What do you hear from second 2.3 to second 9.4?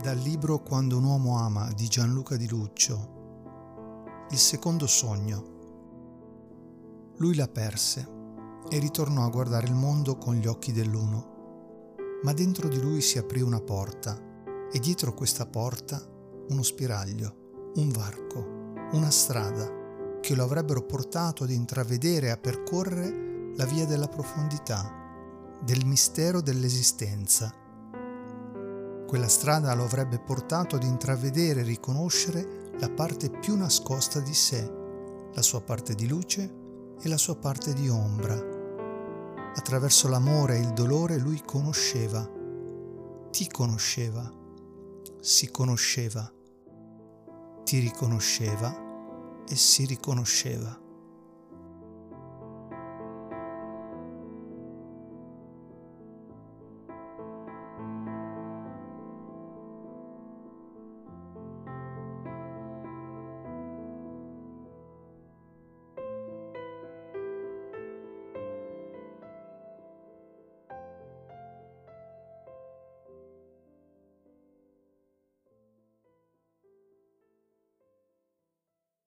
Di Luccio. Il secondo sogno. Lui la perse e ritornò a